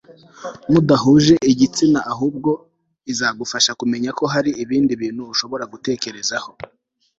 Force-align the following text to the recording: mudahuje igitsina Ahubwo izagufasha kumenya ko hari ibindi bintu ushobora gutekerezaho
mudahuje 0.71 1.33
igitsina 1.51 1.99
Ahubwo 2.13 2.51
izagufasha 3.11 3.71
kumenya 3.79 4.09
ko 4.19 4.23
hari 4.33 4.51
ibindi 4.63 4.93
bintu 5.01 5.23
ushobora 5.33 5.63
gutekerezaho 5.71 6.51